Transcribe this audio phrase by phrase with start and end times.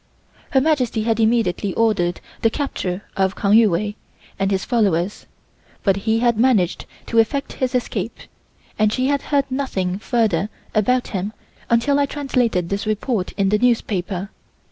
[0.49, 3.95] Her Majesty had immediately ordered the capture of Kang Yu Wei
[4.39, 5.27] and his followers,
[5.83, 8.17] but he had managed to effect his escape
[8.79, 11.33] and she had heard nothing further about him
[11.69, 14.31] until I translated this report in the newspaper.